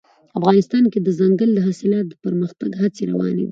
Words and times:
افغانستان 0.39 0.83
کې 0.91 0.99
د 1.01 1.03
دځنګل 1.07 1.51
حاصلات 1.65 2.05
د 2.09 2.13
پرمختګ 2.23 2.71
هڅې 2.81 3.03
روانې 3.11 3.43
دي. 3.47 3.49